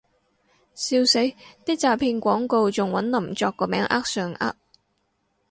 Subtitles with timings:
[0.73, 1.19] 笑死，
[1.63, 4.55] 啲詐騙廣告仲搵林作個名呃上呃